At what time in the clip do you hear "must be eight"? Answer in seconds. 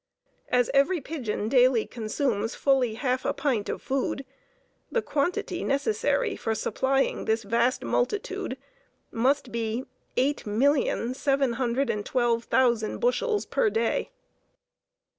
9.11-10.43